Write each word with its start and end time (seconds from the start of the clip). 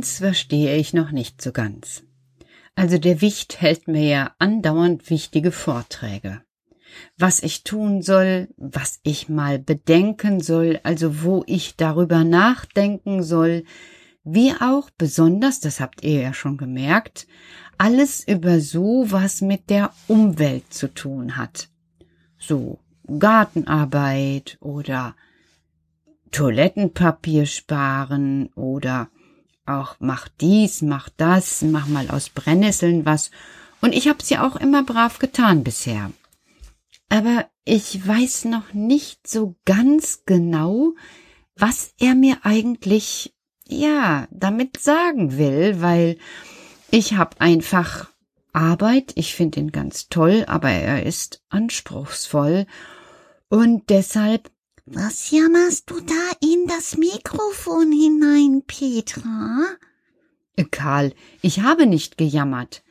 Eins 0.00 0.20
verstehe 0.20 0.78
ich 0.78 0.94
noch 0.94 1.10
nicht 1.10 1.42
so 1.42 1.52
ganz. 1.52 2.04
Also 2.74 2.96
der 2.96 3.20
Wicht 3.20 3.60
hält 3.60 3.86
mir 3.86 4.02
ja 4.02 4.34
andauernd 4.38 5.10
wichtige 5.10 5.52
Vorträge. 5.52 6.40
Was 7.18 7.42
ich 7.42 7.64
tun 7.64 8.00
soll, 8.00 8.48
was 8.56 9.00
ich 9.02 9.28
mal 9.28 9.58
bedenken 9.58 10.40
soll, 10.40 10.80
also 10.84 11.22
wo 11.22 11.44
ich 11.46 11.76
darüber 11.76 12.24
nachdenken 12.24 13.22
soll, 13.22 13.64
wie 14.24 14.54
auch 14.58 14.88
besonders, 14.88 15.60
das 15.60 15.80
habt 15.80 16.02
ihr 16.02 16.22
ja 16.22 16.32
schon 16.32 16.56
gemerkt, 16.56 17.26
alles 17.76 18.26
über 18.26 18.60
so 18.60 19.04
was 19.08 19.42
mit 19.42 19.68
der 19.68 19.92
Umwelt 20.06 20.72
zu 20.72 20.88
tun 20.94 21.36
hat. 21.36 21.68
So 22.38 22.78
Gartenarbeit 23.18 24.56
oder 24.62 25.14
Toilettenpapier 26.30 27.44
sparen 27.44 28.46
oder 28.54 29.10
auch 29.66 29.96
mach 29.98 30.28
dies, 30.40 30.82
mach 30.82 31.08
das, 31.16 31.62
mach 31.62 31.86
mal 31.86 32.10
aus 32.10 32.28
Brennnesseln 32.30 33.04
was. 33.04 33.30
Und 33.80 33.94
ich 33.94 34.08
habe 34.08 34.22
sie 34.22 34.38
auch 34.38 34.56
immer 34.56 34.82
brav 34.82 35.18
getan 35.18 35.64
bisher. 35.64 36.10
Aber 37.08 37.46
ich 37.64 38.06
weiß 38.06 38.46
noch 38.46 38.72
nicht 38.72 39.26
so 39.26 39.56
ganz 39.64 40.22
genau, 40.26 40.92
was 41.56 41.94
er 41.98 42.14
mir 42.14 42.38
eigentlich, 42.42 43.34
ja, 43.66 44.26
damit 44.30 44.80
sagen 44.80 45.36
will, 45.36 45.80
weil 45.80 46.18
ich 46.90 47.14
habe 47.14 47.40
einfach 47.40 48.10
Arbeit, 48.52 49.12
ich 49.14 49.34
finde 49.34 49.60
ihn 49.60 49.72
ganz 49.72 50.08
toll, 50.08 50.44
aber 50.46 50.70
er 50.70 51.04
ist 51.04 51.42
anspruchsvoll 51.50 52.66
und 53.48 53.90
deshalb 53.90 54.50
was 54.92 55.30
jammerst 55.30 55.88
du 55.88 56.00
da 56.00 56.32
in 56.40 56.66
das 56.66 56.96
Mikrofon 56.96 57.92
hinein, 57.92 58.62
Petra? 58.66 59.76
Äh, 60.56 60.64
Karl, 60.64 61.14
ich 61.42 61.60
habe 61.60 61.86
nicht 61.86 62.18
gejammert. 62.18 62.82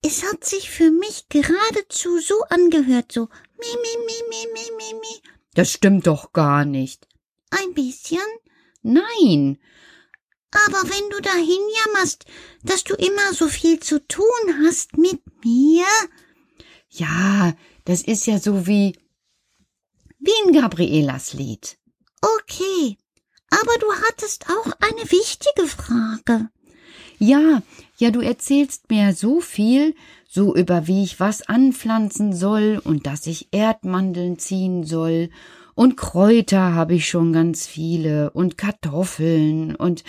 Es 0.00 0.22
hat 0.22 0.44
sich 0.44 0.70
für 0.70 0.92
mich 0.92 1.28
geradezu 1.28 2.20
so 2.20 2.40
angehört, 2.50 3.10
so 3.10 3.28
mi 3.58 3.72
mi 3.82 3.94
mi 4.06 4.18
mi 4.30 4.46
mi 4.54 4.76
mi 4.76 5.00
mi. 5.00 5.30
Das 5.54 5.72
stimmt 5.72 6.06
doch 6.06 6.32
gar 6.32 6.64
nicht. 6.64 7.08
Ein 7.50 7.74
bisschen. 7.74 8.30
Nein, 8.82 9.58
Aber 10.52 10.82
wenn 10.82 11.10
du 11.10 11.20
dahin 11.20 11.60
jammerst, 11.84 12.24
dass 12.64 12.82
du 12.84 12.94
immer 12.94 13.32
so 13.34 13.48
viel 13.48 13.78
zu 13.80 14.06
tun 14.06 14.64
hast 14.64 14.98
mit 14.98 15.20
mir, 15.44 15.84
ja, 16.88 17.54
das 17.84 18.02
ist 18.02 18.26
ja 18.26 18.38
so 18.38 18.66
wie 18.66 18.96
wie 20.20 20.46
in 20.46 20.52
Gabrielas 20.52 21.32
Lied. 21.34 21.78
okay. 22.22 22.96
Aber 23.52 23.72
du 23.80 23.86
hattest 24.06 24.46
auch 24.48 24.72
eine 24.80 25.10
wichtige 25.10 25.66
Frage. 25.66 26.50
Ja, 27.18 27.62
ja, 27.98 28.10
du 28.12 28.20
erzählst 28.20 28.88
mir 28.90 29.12
so 29.12 29.40
viel, 29.40 29.96
so 30.28 30.54
über 30.54 30.86
wie 30.86 31.02
ich 31.02 31.18
was 31.18 31.42
anpflanzen 31.42 32.32
soll 32.32 32.80
und 32.82 33.06
dass 33.06 33.26
ich 33.26 33.48
Erdmandeln 33.50 34.38
ziehen 34.38 34.84
soll 34.84 35.30
und 35.74 35.96
Kräuter 35.96 36.74
habe 36.74 36.94
ich 36.94 37.08
schon 37.08 37.32
ganz 37.32 37.66
viele 37.66 38.30
und 38.30 38.56
Kartoffeln 38.56 39.74
und 39.74 40.04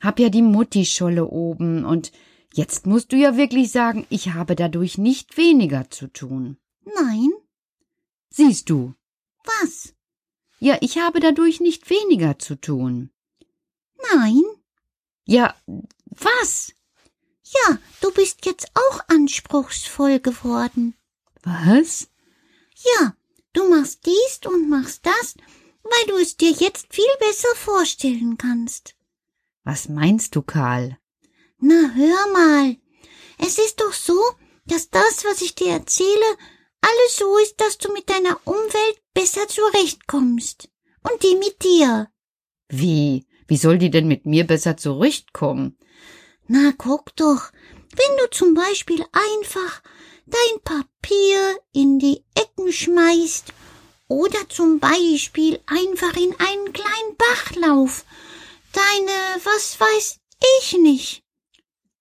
hab 0.00 0.18
ja 0.18 0.28
die 0.28 0.42
Muttischolle 0.42 1.26
oben 1.26 1.84
und 1.84 2.10
jetzt 2.52 2.86
musst 2.86 3.12
du 3.12 3.16
ja 3.16 3.36
wirklich 3.36 3.70
sagen, 3.70 4.06
ich 4.10 4.34
habe 4.34 4.56
dadurch 4.56 4.98
nicht 4.98 5.36
weniger 5.36 5.88
zu 5.90 6.08
tun. 6.08 6.56
Nein, 6.84 7.30
Siehst 8.34 8.70
du? 8.70 8.94
Was? 9.44 9.94
Ja, 10.58 10.78
ich 10.80 10.98
habe 10.98 11.20
dadurch 11.20 11.60
nicht 11.60 11.90
weniger 11.90 12.38
zu 12.38 12.54
tun. 12.54 13.10
Nein. 14.14 14.42
Ja, 15.24 15.54
was? 16.06 16.72
Ja, 17.44 17.78
du 18.00 18.12
bist 18.12 18.46
jetzt 18.46 18.70
auch 18.74 19.00
anspruchsvoll 19.08 20.20
geworden. 20.20 20.94
Was? 21.42 22.08
Ja, 22.74 23.16
du 23.52 23.68
machst 23.68 24.06
dies 24.06 24.40
und 24.46 24.68
machst 24.68 25.04
das, 25.04 25.34
weil 25.82 26.06
du 26.06 26.16
es 26.16 26.36
dir 26.36 26.50
jetzt 26.50 26.86
viel 26.94 27.04
besser 27.18 27.54
vorstellen 27.56 28.38
kannst. 28.38 28.94
Was 29.64 29.88
meinst 29.88 30.34
du, 30.34 30.42
Karl? 30.42 30.98
Na, 31.58 31.92
hör 31.94 32.32
mal. 32.32 32.76
Es 33.38 33.58
ist 33.58 33.80
doch 33.80 33.92
so, 33.92 34.20
dass 34.66 34.90
das, 34.90 35.24
was 35.24 35.42
ich 35.42 35.54
dir 35.54 35.72
erzähle, 35.72 36.38
alles 36.82 37.16
so 37.16 37.38
ist, 37.38 37.60
dass 37.60 37.78
du 37.78 37.92
mit 37.92 38.10
deiner 38.10 38.38
Umwelt 38.44 39.02
besser 39.14 39.48
zurechtkommst. 39.48 40.68
Und 41.02 41.22
die 41.22 41.36
mit 41.36 41.62
dir. 41.64 42.08
Wie? 42.68 43.26
Wie 43.48 43.56
soll 43.56 43.78
die 43.78 43.90
denn 43.90 44.06
mit 44.06 44.26
mir 44.26 44.46
besser 44.46 44.76
zurechtkommen? 44.76 45.78
Na, 46.46 46.72
guck 46.76 47.16
doch. 47.16 47.50
Wenn 47.94 48.16
du 48.18 48.30
zum 48.30 48.54
Beispiel 48.54 49.04
einfach 49.12 49.82
dein 50.26 50.62
Papier 50.62 51.58
in 51.72 51.98
die 51.98 52.24
Ecken 52.34 52.72
schmeißt 52.72 53.52
oder 54.08 54.48
zum 54.48 54.78
Beispiel 54.78 55.60
einfach 55.66 56.16
in 56.16 56.34
einen 56.38 56.72
kleinen 56.72 57.16
Bachlauf. 57.16 58.04
Deine, 58.72 59.44
was 59.44 59.78
weiß 59.78 60.20
ich 60.60 60.78
nicht. 60.78 61.22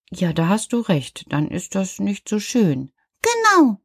Ja, 0.10 0.34
da 0.34 0.48
hast 0.50 0.74
du 0.74 0.82
recht, 0.82 1.26
dann 1.30 1.50
ist 1.50 1.76
das 1.76 2.00
nicht 2.00 2.28
so 2.28 2.40
schön. 2.40 2.92
Genau. 3.22 3.80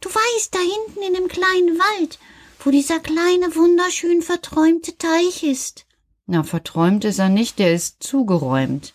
Du 0.00 0.08
weißt, 0.08 0.54
da 0.54 0.58
hinten 0.58 1.02
in 1.02 1.14
dem 1.14 1.28
kleinen 1.28 1.78
Wald, 1.78 2.18
wo 2.60 2.70
dieser 2.70 3.00
kleine, 3.00 3.54
wunderschön 3.54 4.22
verträumte 4.22 4.96
Teich 4.98 5.42
ist. 5.42 5.86
Na, 6.26 6.42
verträumt 6.42 7.04
ist 7.04 7.18
er 7.18 7.28
nicht, 7.28 7.58
der 7.58 7.72
ist 7.74 8.02
zugeräumt. 8.02 8.94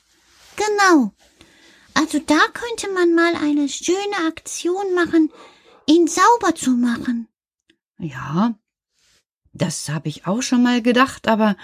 Genau. 0.55 1.11
Also 1.93 2.19
da 2.19 2.39
könnte 2.53 2.91
man 2.93 3.13
mal 3.15 3.35
eine 3.35 3.67
schöne 3.69 4.27
Aktion 4.27 4.93
machen, 4.95 5.31
ihn 5.87 6.07
sauber 6.07 6.55
zu 6.55 6.71
machen. 6.71 7.27
Ja, 7.99 8.55
das 9.53 9.89
habe 9.89 10.09
ich 10.09 10.25
auch 10.27 10.41
schon 10.41 10.63
mal 10.63 10.81
gedacht, 10.81 11.27
aber 11.27 11.55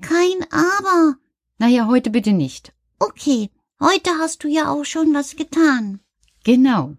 Kein 0.00 0.46
Aber. 0.50 1.16
naja, 1.58 1.86
heute 1.86 2.10
bitte 2.10 2.32
nicht. 2.32 2.72
Okay, 2.98 3.50
heute 3.80 4.10
hast 4.18 4.44
du 4.44 4.48
ja 4.48 4.70
auch 4.70 4.84
schon 4.84 5.14
was 5.14 5.36
getan. 5.36 6.00
Genau. 6.44 6.96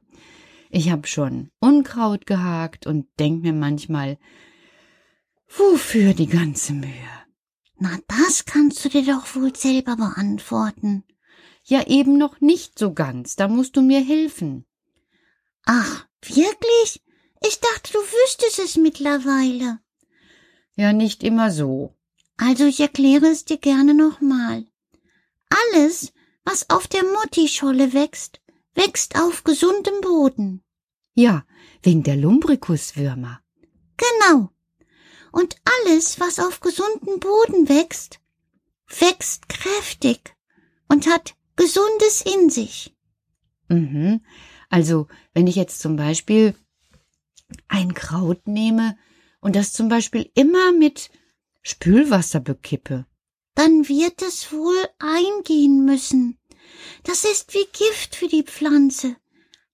Ich 0.78 0.92
habe 0.92 1.08
schon 1.08 1.52
Unkraut 1.62 2.26
gehakt 2.26 2.86
und 2.86 3.08
denk 3.18 3.44
mir 3.44 3.54
manchmal, 3.54 4.18
wofür 5.48 6.14
die 6.14 6.28
ganze 6.28 6.74
Mühe? 6.74 6.92
Na, 7.78 7.98
das 8.10 8.44
kannst 8.44 8.84
du 8.84 8.90
dir 8.90 9.06
doch 9.06 9.36
wohl 9.36 9.56
selber 9.56 9.96
beantworten. 9.96 11.06
Ja, 11.64 11.88
eben 11.88 12.18
noch 12.18 12.42
nicht 12.42 12.78
so 12.78 12.94
ganz, 12.94 13.38
da 13.38 13.48
musst 13.48 13.78
du 13.78 13.82
mir 13.82 14.02
helfen. 14.02 14.66
Ach, 15.64 16.08
wirklich? 16.22 17.02
Ich 17.48 17.62
dachte, 17.62 17.94
du 17.94 18.00
wüsstest 18.00 18.60
es 18.60 18.76
mittlerweile. 18.76 19.80
Ja, 20.76 20.92
nicht 20.92 21.24
immer 21.24 21.52
so. 21.52 21.96
Also 22.36 22.66
ich 22.66 22.82
erkläre 22.82 23.28
es 23.28 23.46
dir 23.46 23.60
gerne 23.60 23.94
nochmal. 23.94 24.68
Alles, 25.72 26.12
was 26.44 26.70
auf 26.70 26.90
der 26.90 27.06
Muttischolle 27.06 27.94
wächst, 27.94 28.42
wächst 28.74 29.18
auf 29.18 29.46
gesundem 29.46 30.02
Boden. 30.02 30.64
Ja, 31.16 31.46
wegen 31.82 32.04
der 32.04 32.18
Lumbrikuswürmer. 32.18 33.40
Genau. 33.98 34.50
Und 35.32 35.56
alles, 35.64 36.20
was 36.20 36.40
auf 36.40 36.60
gesunden 36.60 37.20
Boden 37.20 37.70
wächst, 37.70 38.20
wächst 39.00 39.50
kräftig 39.50 40.36
und 40.90 41.08
hat 41.08 41.36
Gesundes 41.56 42.22
in 42.22 42.50
sich. 42.50 42.94
Mhm. 43.70 44.22
Also, 44.70 45.08
wenn 45.34 45.48
ich 45.48 45.56
jetzt 45.56 45.80
zum 45.80 45.96
Beispiel 45.96 46.54
ein 47.70 47.94
Kraut 47.94 48.48
nehme 48.48 48.98
und 49.40 49.56
das 49.56 49.72
zum 49.74 49.88
Beispiel 49.88 50.30
immer 50.36 50.74
mit 50.74 51.10
Spülwasser 51.62 52.42
bekippe. 52.42 53.06
Dann 53.56 53.88
wird 53.88 54.22
es 54.22 54.52
wohl 54.52 54.78
eingehen 55.00 55.86
müssen. 55.86 56.38
Das 57.04 57.24
ist 57.24 57.54
wie 57.54 57.66
Gift 57.72 58.16
für 58.16 58.28
die 58.28 58.44
Pflanze. 58.44 59.16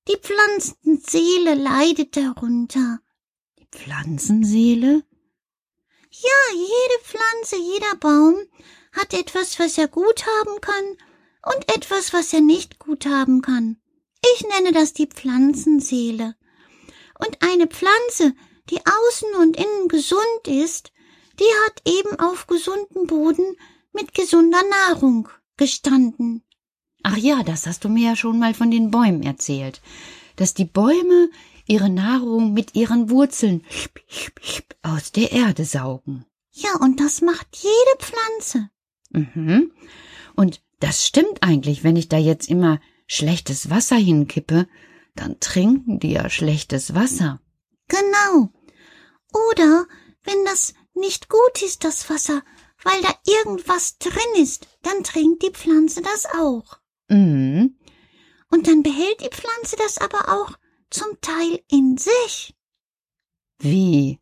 Die 0.08 0.18
Pflanzenseele 0.18 1.54
leidet 1.54 2.18
darunter. 2.18 3.00
Die 3.60 3.68
Pflanzenseele? 3.72 5.04
Ja, 6.10 6.56
jede 6.56 7.04
Pflanze, 7.04 7.58
jeder 7.58 7.96
Baum 7.98 8.36
hat 8.94 9.14
etwas, 9.14 9.60
was 9.60 9.78
er 9.78 9.88
gut 9.88 10.26
haben 10.26 10.60
kann 10.60 10.98
und 11.54 11.76
etwas, 11.76 12.14
was 12.14 12.34
er 12.34 12.42
nicht 12.42 12.80
gut 12.80 13.06
haben 13.06 13.42
kann. 13.42 13.80
Ich 14.34 14.46
nenne 14.48 14.72
das 14.72 14.94
die 14.94 15.08
Pflanzenseele. 15.08 16.36
Und 17.20 17.38
eine 17.42 17.68
Pflanze, 17.68 18.34
die 18.70 18.80
außen 18.80 19.36
und 19.36 19.56
innen 19.58 19.88
gesund 19.88 20.48
ist, 20.48 20.92
die 21.40 21.52
hat 21.66 21.82
eben 21.86 22.20
auf 22.20 22.48
gesundem 22.48 23.06
Boden 23.06 23.56
mit 23.94 24.14
gesunder 24.14 24.64
Nahrung 24.64 25.30
gestanden. 25.58 26.44
Ach 27.04 27.18
ja, 27.18 27.44
das 27.44 27.68
hast 27.68 27.84
du 27.84 27.90
mir 27.90 28.10
ja 28.10 28.16
schon 28.16 28.40
mal 28.40 28.54
von 28.54 28.72
den 28.72 28.92
Bäumen 28.92 29.24
erzählt, 29.24 29.82
dass 30.36 30.54
die 30.54 30.66
Bäume 30.66 31.30
ihre 31.68 31.90
Nahrung 31.90 32.54
mit 32.54 32.76
ihren 32.76 33.10
Wurzeln 33.10 33.64
aus 34.82 35.12
der 35.12 35.32
Erde 35.32 35.66
saugen. 35.66 36.26
Ja, 36.52 36.76
und 36.80 37.00
das 37.00 37.22
macht 37.22 37.48
jede 37.58 37.98
Pflanze. 38.00 38.70
Mhm. 39.12 39.72
Und 40.36 40.62
das 40.80 41.06
stimmt 41.06 41.44
eigentlich, 41.44 41.84
wenn 41.84 41.96
ich 41.96 42.10
da 42.10 42.18
jetzt 42.18 42.50
immer 42.50 42.80
schlechtes 43.08 43.70
Wasser 43.70 43.96
hinkippe, 43.96 44.68
dann 45.16 45.40
trinken 45.40 46.00
die 46.00 46.12
ja 46.12 46.30
schlechtes 46.30 46.96
Wasser. 46.96 47.42
Genau. 47.88 48.50
Oder 49.50 49.88
wenn 50.24 50.46
das 50.46 50.74
nicht 50.94 51.30
gut 51.30 51.62
ist, 51.64 51.84
das 51.84 52.10
Wasser, 52.10 52.44
weil 52.84 53.02
da 53.02 53.14
irgendwas 53.26 53.98
drin 53.98 54.42
ist, 54.42 54.68
dann 54.82 55.04
trinkt 55.04 55.44
die 55.44 55.52
Pflanze 55.52 56.02
das 56.02 56.26
auch. 56.26 56.81
Mhm. 57.12 57.78
Und 58.50 58.68
dann 58.68 58.84
behält 58.84 59.20
die 59.20 59.30
Pflanze 59.30 59.76
das 59.76 59.98
aber 59.98 60.30
auch 60.30 60.58
zum 60.90 61.20
Teil 61.20 61.62
in 61.70 61.98
sich. 61.98 62.56
Wie? 63.60 64.20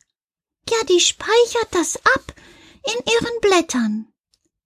Ja, 0.68 0.78
die 0.88 1.00
speichert 1.00 1.68
das 1.72 1.98
ab 1.98 2.34
in 2.84 3.14
ihren 3.14 3.42
Blättern. 3.42 4.08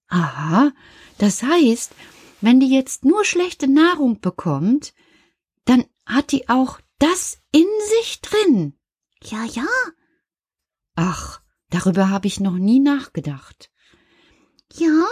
Aha, 0.07 0.71
das 1.17 1.43
heißt, 1.43 1.91
wenn 2.39 2.59
die 2.59 2.69
jetzt 2.69 3.03
nur 3.03 3.25
schlechte 3.25 3.67
Nahrung 3.67 4.21
bekommt, 4.21 4.93
dann 5.65 5.85
hat 6.05 6.31
die 6.31 6.47
auch 6.47 6.79
das 6.99 7.39
in 7.51 7.67
sich 7.99 8.21
drin. 8.21 8.79
Ja, 9.21 9.43
ja. 9.45 9.67
Ach, 10.95 11.41
darüber 11.69 12.09
habe 12.09 12.27
ich 12.27 12.39
noch 12.39 12.57
nie 12.57 12.79
nachgedacht. 12.79 13.69
Ja. 14.73 15.07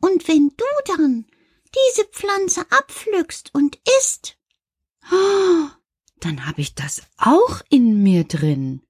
Und 0.00 0.26
wenn 0.28 0.50
du 0.56 0.96
dann 0.96 1.26
diese 1.74 2.04
Pflanze 2.04 2.60
abpflückst 2.70 3.54
und 3.54 3.78
isst, 3.98 4.38
oh, 5.10 5.68
dann 6.20 6.46
habe 6.46 6.60
ich 6.60 6.74
das 6.74 7.02
auch 7.16 7.60
in 7.68 8.02
mir 8.02 8.24
drin. 8.24 8.82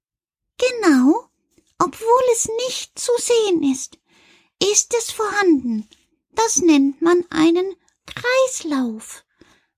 Genau, 0.57 1.29
obwohl 1.79 2.23
es 2.33 2.49
nicht 2.67 2.97
zu 2.97 3.11
sehen 3.17 3.63
ist, 3.63 3.97
ist 4.73 4.93
es 4.97 5.11
vorhanden. 5.11 5.87
Das 6.31 6.57
nennt 6.57 7.01
man 7.01 7.25
einen 7.29 7.75
Kreislauf. 8.05 9.23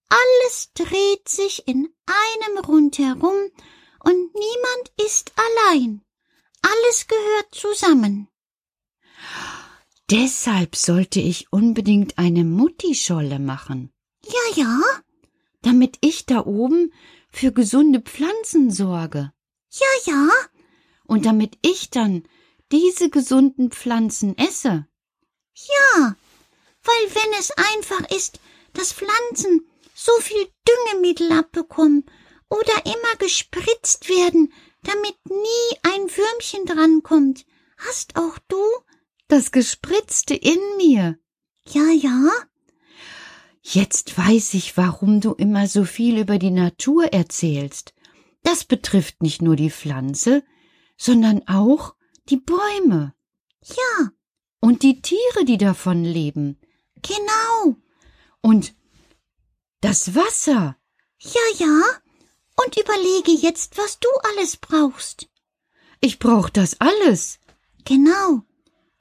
Alles 0.10 0.72
dreht 0.74 1.28
sich 1.30 1.68
in 1.68 1.94
einem 2.06 2.66
rundherum 2.66 3.52
und 4.04 4.34
niemand 4.34 4.92
ist 5.06 5.32
allein. 5.36 6.04
Alles 6.62 7.08
gehört 7.08 7.54
zusammen. 7.54 8.28
Deshalb 10.12 10.76
sollte 10.76 11.20
ich 11.20 11.54
unbedingt 11.54 12.18
eine 12.18 12.44
Muttischolle 12.44 13.38
machen. 13.38 13.92
Ja, 14.26 14.64
ja. 14.64 14.82
Damit 15.62 15.98
ich 16.02 16.26
da 16.26 16.46
oben 16.46 16.92
für 17.30 17.52
gesunde 17.52 18.02
Pflanzen 18.02 18.72
sorge. 18.72 19.32
Ja, 19.70 20.14
ja. 20.14 20.30
Und 21.06 21.26
damit 21.28 21.60
ich 21.62 21.92
dann 21.92 22.24
diese 22.72 23.12
gesunden 23.12 23.70
Pflanzen 23.70 24.36
esse. 24.36 24.88
Ja, 25.54 26.16
weil 26.84 27.16
wenn 27.16 27.40
es 27.40 27.52
einfach 27.52 28.10
ist, 28.10 28.40
dass 28.74 28.94
Pflanzen 28.94 29.68
so 29.94 30.12
viel 30.22 30.48
Düngemittel 30.68 31.32
abbekommen 31.34 32.06
oder 32.50 32.86
immer 32.86 33.16
gespritzt 33.20 34.10
werden, 34.10 34.54
damit 34.84 35.18
nie 35.26 35.78
ein 35.84 36.10
Würmchen 36.10 36.66
drankommt, 36.66 37.46
hast 37.78 38.16
auch 38.16 38.40
du 38.48 38.64
das 39.30 39.52
Gespritzte 39.52 40.36
in 40.36 40.60
mir. 40.78 41.18
Ja, 41.66 41.88
ja. 41.90 42.30
Jetzt 43.62 44.18
weiß 44.18 44.56
ich, 44.56 44.76
warum 44.76 45.22
du 45.22 45.34
immer 45.34 45.68
so 45.68 45.86
viel 45.86 46.18
über 46.18 46.40
die 46.40 46.52
Natur 46.52 47.14
erzählst. 47.14 47.94
Das 48.44 48.66
betrifft 48.66 49.22
nicht 49.22 49.42
nur 49.42 49.56
die 49.56 49.70
Pflanze, 49.70 50.44
sondern 50.98 51.48
auch 51.48 51.96
die 52.30 52.38
Bäume. 52.38 53.14
Ja. 53.64 54.12
Und 54.60 54.84
die 54.84 55.02
Tiere, 55.02 55.46
die 55.46 55.58
davon 55.58 56.04
leben. 56.04 56.60
Genau. 57.02 57.78
Und 58.42 58.74
das 59.82 60.16
Wasser. 60.16 60.78
Ja, 61.20 61.42
ja. 61.58 61.82
Und 62.64 62.78
überlege 62.78 63.32
jetzt, 63.32 63.78
was 63.78 64.00
du 64.00 64.10
alles 64.34 64.58
brauchst. 64.58 65.30
Ich 66.02 66.20
brauch 66.20 66.50
das 66.50 66.80
alles. 66.82 67.40
Genau. 67.86 68.44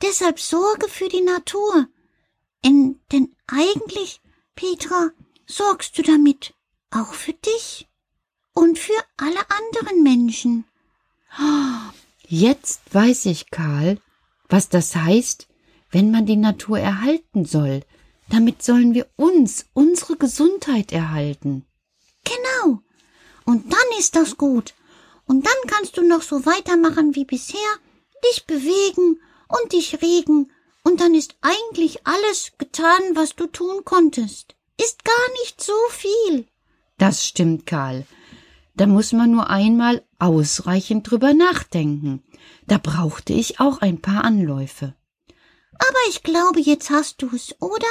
Deshalb 0.02 0.38
sorge 0.38 0.88
für 0.88 1.08
die 1.08 1.20
Natur. 1.20 1.88
In, 2.62 3.00
denn 3.12 3.34
eigentlich, 3.46 4.20
Petra, 4.54 5.10
sorgst 5.46 5.96
du 5.98 6.02
damit 6.02 6.54
auch 6.90 7.14
für 7.14 7.32
dich 7.32 7.88
und 8.52 8.78
für 8.78 9.00
alle 9.16 9.40
anderen 9.50 10.02
Menschen. 10.02 10.64
Jetzt 12.26 12.82
weiß 12.92 13.26
ich, 13.26 13.50
Karl, 13.50 14.00
was 14.48 14.68
das 14.68 14.94
heißt, 14.96 15.48
wenn 15.90 16.10
man 16.10 16.26
die 16.26 16.36
Natur 16.36 16.78
erhalten 16.78 17.44
soll. 17.44 17.82
Damit 18.30 18.62
sollen 18.62 18.94
wir 18.94 19.08
uns, 19.16 19.66
unsere 19.72 20.16
Gesundheit 20.16 20.92
erhalten. 20.92 21.64
Genau. 22.24 22.80
Und 23.44 23.72
dann 23.72 23.98
ist 23.98 24.16
das 24.16 24.36
gut. 24.36 24.74
Und 25.26 25.46
dann 25.46 25.54
kannst 25.66 25.96
du 25.96 26.02
noch 26.02 26.22
so 26.22 26.44
weitermachen 26.44 27.14
wie 27.14 27.24
bisher, 27.24 27.58
dich 28.24 28.46
bewegen 28.46 29.20
und 29.48 29.72
dich 29.72 30.00
regen, 30.02 30.50
und 30.84 31.00
dann 31.00 31.14
ist 31.14 31.36
eigentlich 31.42 32.06
alles 32.06 32.52
getan, 32.56 33.02
was 33.14 33.36
du 33.36 33.46
tun 33.46 33.84
konntest. 33.84 34.54
Ist 34.80 35.04
gar 35.04 35.32
nicht 35.42 35.62
so 35.62 35.74
viel. 35.90 36.46
Das 36.96 37.26
stimmt, 37.26 37.66
Karl. 37.66 38.06
Da 38.74 38.86
muss 38.86 39.12
man 39.12 39.30
nur 39.30 39.50
einmal 39.50 40.02
ausreichend 40.18 41.10
drüber 41.10 41.34
nachdenken. 41.34 42.22
Da 42.66 42.78
brauchte 42.78 43.32
ich 43.32 43.60
auch 43.60 43.78
ein 43.82 44.00
paar 44.00 44.24
Anläufe. 44.24 44.94
Aber 45.74 45.98
ich 46.08 46.22
glaube, 46.22 46.60
jetzt 46.60 46.90
hast 46.90 47.20
du's, 47.20 47.54
oder? 47.60 47.86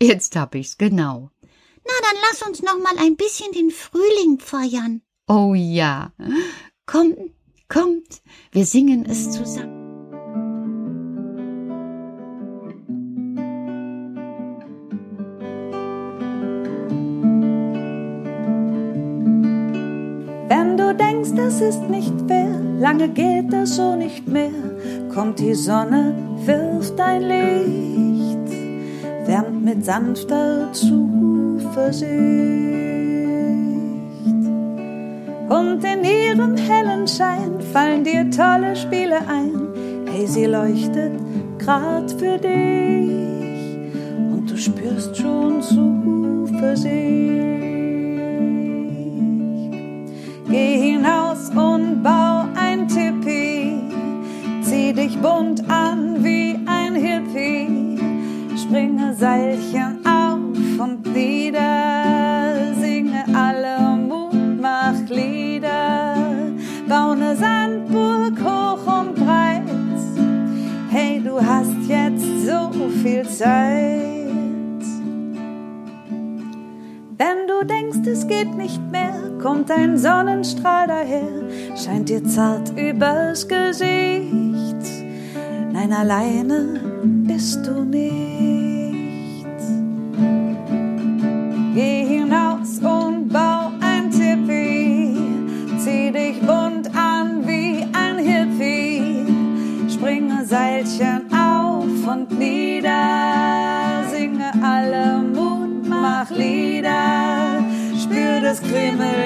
Jetzt 0.00 0.36
hab 0.36 0.54
ich's, 0.54 0.78
genau. 0.78 1.30
Na, 1.42 1.92
dann 2.00 2.22
lass 2.30 2.42
uns 2.48 2.62
noch 2.62 2.78
mal 2.78 2.96
ein 2.98 3.16
bisschen 3.16 3.52
den 3.52 3.70
Frühling 3.70 4.38
feiern. 4.38 5.02
Oh 5.28 5.54
ja. 5.54 6.12
Kommt, 6.86 7.18
kommt, 7.68 8.22
wir 8.52 8.64
singen 8.64 9.04
es 9.04 9.30
zusammen. 9.30 9.83
Es 21.46 21.60
ist 21.60 21.88
nicht 21.90 22.12
fair, 22.26 22.58
lange 22.78 23.08
geht 23.08 23.52
das 23.52 23.76
so 23.76 23.96
nicht 23.96 24.26
mehr, 24.26 24.50
kommt 25.12 25.38
die 25.38 25.54
Sonne, 25.54 26.14
wirft 26.44 26.98
ein 27.00 27.22
Licht, 27.22 28.48
wärmt 29.26 29.64
mit 29.64 29.84
sanfter 29.84 30.72
Zuversicht. 30.72 32.12
Und 35.48 35.84
in 35.84 36.04
ihrem 36.04 36.56
hellen 36.56 37.06
Schein 37.06 37.60
fallen 37.72 38.04
dir 38.04 38.30
tolle 38.30 38.74
Spiele 38.74 39.18
ein, 39.28 39.68
hey, 40.10 40.26
sie 40.26 40.46
leuchtet 40.46 41.12
grad 41.58 42.10
für 42.12 42.38
dich 42.38 43.10
und 44.32 44.50
du 44.50 44.56
spürst 44.56 45.16
schon 45.16 45.60
Zuversicht. 45.60 47.04
Geh 50.50 50.83
dich 55.14 55.22
bunt 55.22 55.62
an 55.70 56.24
wie 56.24 56.58
ein 56.66 56.94
Hippie, 56.94 57.98
springe 58.56 59.12
Seilchen 59.14 60.00
auf 60.06 60.38
und 60.78 61.14
nieder, 61.14 62.74
singe 62.80 63.24
alle 63.34 63.96
Mutmachlieder, 63.96 66.14
bau 66.88 67.14
ne 67.14 67.36
Sandburg 67.36 68.40
hoch 68.42 68.86
und 69.00 69.14
breit. 69.14 69.62
Hey, 70.90 71.22
du 71.22 71.38
hast 71.40 71.76
jetzt 71.88 72.46
so 72.46 72.72
viel 73.02 73.28
Zeit. 73.28 74.02
Wenn 77.16 77.46
du 77.46 77.64
denkst, 77.64 78.04
es 78.06 78.26
geht 78.26 78.56
nicht 78.56 78.82
mehr, 78.90 79.14
kommt 79.40 79.70
ein 79.70 79.96
Sonnenstrahl 79.96 80.88
daher, 80.88 81.44
scheint 81.76 82.08
dir 82.08 82.24
zart 82.24 82.72
übers 82.76 83.46
Gesicht. 83.46 84.43
Nein, 85.86 85.92
alleine 85.92 86.80
bist 87.26 87.66
du 87.66 87.84
nicht. 87.84 89.44
Geh 91.74 92.06
hinaus 92.06 92.78
und 92.78 93.28
bau 93.28 93.70
ein 93.82 94.10
Tipi, 94.10 95.14
zieh 95.78 96.10
dich 96.10 96.40
bunt 96.40 96.88
an 96.96 97.46
wie 97.46 97.84
ein 97.92 98.16
Hippie, 98.16 99.26
springe 99.92 100.46
Seilchen 100.46 101.30
auf 101.30 101.84
und 102.10 102.30
nieder, 102.38 104.04
singe 104.10 104.54
alle 104.62 105.18
Mutmachlieder, 105.18 107.62
spür 108.02 108.40
das 108.40 108.62
Kribbeln 108.62 109.23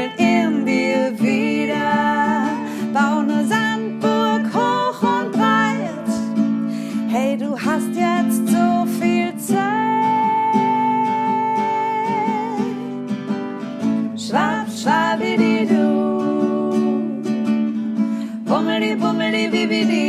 bidi 19.39 19.63
bidi 19.71 19.81
di. 19.91 20.07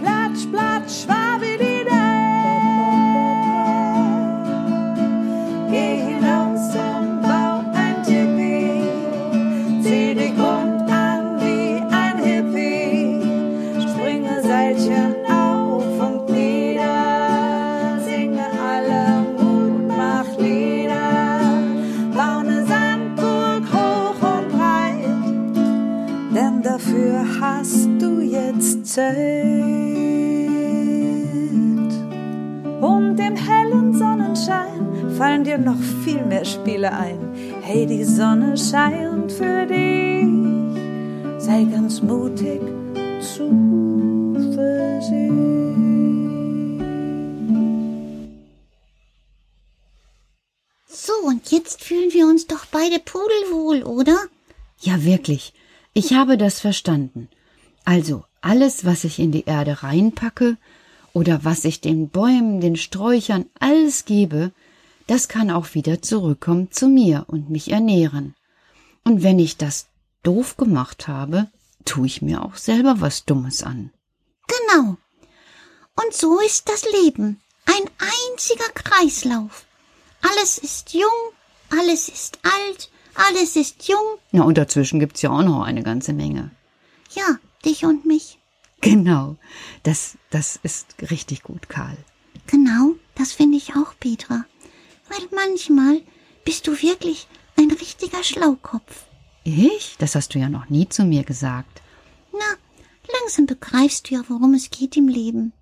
Platsch, 0.00 0.44
platsch, 0.52 0.94
schwarz. 1.02 1.23
Fallen 35.16 35.44
dir 35.44 35.58
noch 35.58 35.80
viel 36.04 36.24
mehr 36.24 36.44
Spiele 36.44 36.92
ein. 36.92 37.18
Hey, 37.62 37.86
die 37.86 38.04
Sonne 38.04 38.56
scheint 38.56 39.32
für 39.32 39.66
dich, 39.66 40.28
sei 41.38 41.64
ganz 41.64 42.02
mutig, 42.02 42.60
Zuversicht. 43.20 43.54
So, 50.86 51.12
und 51.26 51.50
jetzt 51.50 51.82
fühlen 51.82 52.12
wir 52.12 52.26
uns 52.26 52.46
doch 52.46 52.66
beide 52.66 52.98
pudelwohl, 52.98 53.82
oder? 53.82 54.16
Ja, 54.80 55.04
wirklich. 55.04 55.52
Ich 55.92 56.12
habe 56.12 56.36
das 56.36 56.60
verstanden. 56.60 57.28
Also, 57.84 58.24
alles, 58.40 58.84
was 58.84 59.04
ich 59.04 59.18
in 59.18 59.32
die 59.32 59.44
Erde 59.44 59.82
reinpacke 59.82 60.56
oder 61.14 61.44
was 61.44 61.64
ich 61.64 61.80
den 61.80 62.10
Bäumen, 62.10 62.60
den 62.60 62.76
Sträuchern, 62.76 63.46
alles 63.58 64.04
gebe, 64.04 64.52
das 65.06 65.28
kann 65.28 65.50
auch 65.50 65.74
wieder 65.74 66.02
zurückkommen 66.02 66.70
zu 66.70 66.88
mir 66.88 67.24
und 67.28 67.48
mich 67.48 67.70
ernähren. 67.70 68.34
Und 69.04 69.22
wenn 69.22 69.38
ich 69.38 69.56
das 69.56 69.86
doof 70.22 70.56
gemacht 70.56 71.08
habe, 71.08 71.48
tue 71.84 72.06
ich 72.06 72.20
mir 72.20 72.42
auch 72.42 72.56
selber 72.56 72.96
was 73.00 73.24
Dummes 73.24 73.62
an. 73.62 73.90
Genau. 74.48 74.96
Und 75.96 76.12
so 76.12 76.40
ist 76.40 76.68
das 76.68 76.84
Leben. 77.02 77.40
Ein 77.66 77.90
einziger 77.98 78.70
Kreislauf. 78.74 79.66
Alles 80.20 80.58
ist 80.58 80.94
jung, 80.94 81.04
alles 81.70 82.08
ist 82.08 82.38
alt, 82.42 82.90
alles 83.14 83.56
ist 83.56 83.86
jung. 83.86 84.18
Ja, 84.32 84.42
und 84.42 84.58
dazwischen 84.58 84.98
gibt's 84.98 85.22
ja 85.22 85.30
auch 85.30 85.42
noch 85.42 85.62
eine 85.62 85.82
ganze 85.82 86.12
Menge. 86.12 86.50
Ja, 87.14 87.38
dich 87.64 87.84
und 87.84 88.04
mich. 88.04 88.38
Genau. 88.84 89.36
Das, 89.82 90.18
das 90.28 90.60
ist 90.62 90.96
richtig 91.10 91.42
gut, 91.42 91.70
Karl. 91.70 91.96
Genau, 92.46 92.94
das 93.14 93.32
finde 93.32 93.56
ich 93.56 93.74
auch, 93.76 93.94
Petra. 93.98 94.44
Weil 95.08 95.26
manchmal 95.34 96.02
bist 96.44 96.66
du 96.66 96.72
wirklich 96.72 97.26
ein 97.56 97.70
richtiger 97.70 98.22
Schlaukopf. 98.22 99.06
Ich? 99.42 99.96
Das 99.98 100.14
hast 100.14 100.34
du 100.34 100.38
ja 100.38 100.50
noch 100.50 100.68
nie 100.68 100.86
zu 100.86 101.04
mir 101.04 101.24
gesagt. 101.24 101.80
Na, 102.32 102.58
langsam 103.20 103.46
begreifst 103.46 104.10
du 104.10 104.16
ja, 104.16 104.24
worum 104.28 104.52
es 104.52 104.68
geht 104.68 104.98
im 104.98 105.08
Leben. 105.08 105.54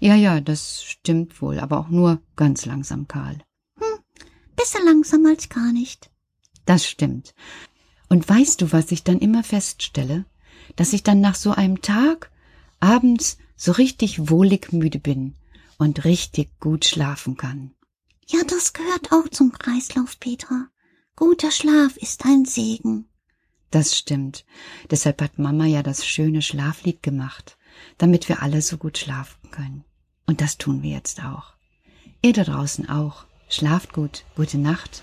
Ja, 0.00 0.16
ja, 0.16 0.40
das 0.40 0.82
stimmt 0.82 1.40
wohl, 1.40 1.60
aber 1.60 1.78
auch 1.78 1.90
nur 1.90 2.20
ganz 2.34 2.66
langsam, 2.66 3.06
Karl. 3.06 3.38
Besser 4.56 4.80
langsam 4.84 5.24
als 5.26 5.48
gar 5.48 5.72
nicht. 5.72 6.10
Das 6.64 6.84
stimmt. 6.84 7.36
Und 8.08 8.28
weißt 8.28 8.60
du, 8.60 8.72
was 8.72 8.90
ich 8.90 9.04
dann 9.04 9.20
immer 9.20 9.44
feststelle? 9.44 10.24
Dass 10.74 10.92
ich 10.92 11.04
dann 11.04 11.20
nach 11.20 11.36
so 11.36 11.52
einem 11.52 11.82
Tag 11.82 12.32
abends 12.80 13.38
so 13.56 13.72
richtig 13.72 14.30
wohlig 14.30 14.72
müde 14.72 14.98
bin 14.98 15.34
und 15.78 16.04
richtig 16.04 16.58
gut 16.60 16.84
schlafen 16.84 17.36
kann. 17.36 17.72
Ja, 18.26 18.40
das 18.46 18.72
gehört 18.72 19.12
auch 19.12 19.28
zum 19.28 19.52
Kreislauf, 19.52 20.20
Petra. 20.20 20.68
Guter 21.16 21.50
Schlaf 21.50 21.96
ist 21.96 22.24
ein 22.24 22.44
Segen. 22.44 23.08
Das 23.70 23.96
stimmt. 23.96 24.44
Deshalb 24.90 25.20
hat 25.20 25.38
Mama 25.38 25.66
ja 25.66 25.82
das 25.82 26.06
schöne 26.06 26.42
Schlaflied 26.42 27.02
gemacht, 27.02 27.58
damit 27.98 28.28
wir 28.28 28.42
alle 28.42 28.62
so 28.62 28.76
gut 28.76 28.98
schlafen 28.98 29.50
können. 29.50 29.84
Und 30.26 30.40
das 30.40 30.58
tun 30.58 30.82
wir 30.82 30.90
jetzt 30.90 31.24
auch. 31.24 31.54
Ihr 32.22 32.32
da 32.32 32.44
draußen 32.44 32.88
auch. 32.88 33.24
Schlaft 33.48 33.92
gut, 33.94 34.24
gute 34.36 34.58
Nacht. 34.58 35.02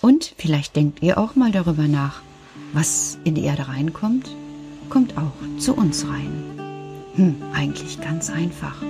Und 0.00 0.34
vielleicht 0.38 0.76
denkt 0.76 1.02
ihr 1.02 1.18
auch 1.18 1.34
mal 1.34 1.50
darüber 1.50 1.88
nach, 1.88 2.22
was 2.72 3.18
in 3.24 3.34
die 3.34 3.44
Erde 3.44 3.68
reinkommt, 3.68 4.30
kommt 4.90 5.16
auch 5.18 5.58
zu 5.58 5.74
uns 5.74 6.06
rein. 6.06 6.63
Hm, 7.16 7.36
eigentlich 7.52 8.00
ganz 8.00 8.28
einfach. 8.28 8.82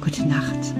Gute 0.00 0.26
Nacht. 0.26 0.74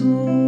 Und 0.00 0.43